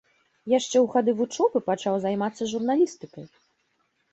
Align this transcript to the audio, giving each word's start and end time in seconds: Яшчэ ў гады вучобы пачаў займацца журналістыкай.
Яшчэ 0.53 0.73
ў 0.81 0.87
гады 0.95 1.11
вучобы 1.19 1.61
пачаў 1.69 1.99
займацца 2.07 2.49
журналістыкай. 2.55 3.25